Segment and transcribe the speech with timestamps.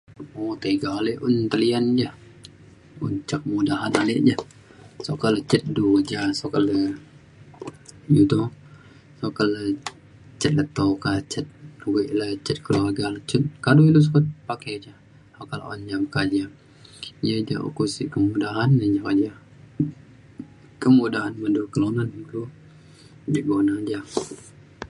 [0.41, 2.09] um tiga alek un belian ja.
[3.05, 4.33] un ca kemudahan alek je
[5.05, 6.79] sukat ilu chat du ja sukat le,
[8.21, 8.41] u to,
[9.19, 9.63] sukat le
[10.39, 11.45] chat leto ka chat
[11.93, 14.93] we' le chat keluarga le chat kado ilu sukat pake ja
[15.41, 16.45] oka le un ja meka ja.
[17.27, 19.33] ia ja oko ukuk sik kemudahan ne ja keja.
[20.81, 22.09] kemudahan me du kelunan
[23.33, 23.99] de' gona ja.